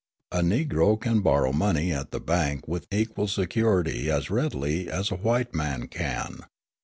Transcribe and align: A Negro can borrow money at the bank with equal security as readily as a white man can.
A 0.31 0.39
Negro 0.39 0.99
can 0.99 1.19
borrow 1.19 1.51
money 1.53 1.93
at 1.93 2.09
the 2.09 2.19
bank 2.19 2.67
with 2.67 2.87
equal 2.91 3.27
security 3.27 4.09
as 4.09 4.31
readily 4.31 4.89
as 4.89 5.11
a 5.11 5.15
white 5.15 5.53
man 5.53 5.87
can. 5.87 6.39